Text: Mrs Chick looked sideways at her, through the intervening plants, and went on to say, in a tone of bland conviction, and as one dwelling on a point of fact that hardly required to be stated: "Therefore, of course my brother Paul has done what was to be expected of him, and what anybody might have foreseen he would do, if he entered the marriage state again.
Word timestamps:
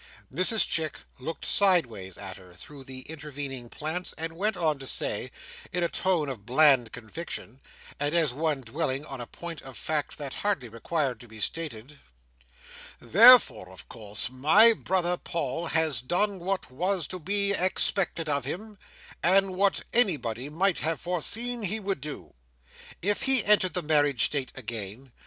Mrs 0.33 0.67
Chick 0.67 0.97
looked 1.19 1.45
sideways 1.45 2.17
at 2.17 2.37
her, 2.37 2.55
through 2.55 2.83
the 2.85 3.01
intervening 3.01 3.69
plants, 3.69 4.15
and 4.17 4.33
went 4.35 4.57
on 4.57 4.79
to 4.79 4.87
say, 4.87 5.29
in 5.71 5.83
a 5.83 5.89
tone 5.89 6.27
of 6.27 6.43
bland 6.43 6.91
conviction, 6.91 7.61
and 7.99 8.15
as 8.15 8.33
one 8.33 8.61
dwelling 8.61 9.05
on 9.05 9.21
a 9.21 9.27
point 9.27 9.61
of 9.61 9.77
fact 9.77 10.17
that 10.17 10.33
hardly 10.33 10.69
required 10.69 11.19
to 11.19 11.27
be 11.27 11.39
stated: 11.39 11.99
"Therefore, 12.99 13.69
of 13.69 13.87
course 13.87 14.31
my 14.31 14.73
brother 14.73 15.17
Paul 15.17 15.67
has 15.67 16.01
done 16.01 16.39
what 16.39 16.71
was 16.71 17.05
to 17.09 17.19
be 17.19 17.51
expected 17.51 18.27
of 18.27 18.43
him, 18.43 18.79
and 19.21 19.53
what 19.53 19.83
anybody 19.93 20.49
might 20.49 20.79
have 20.79 20.99
foreseen 20.99 21.61
he 21.61 21.79
would 21.79 22.01
do, 22.01 22.33
if 23.03 23.21
he 23.21 23.45
entered 23.45 23.75
the 23.75 23.83
marriage 23.83 24.25
state 24.25 24.51
again. 24.55 25.11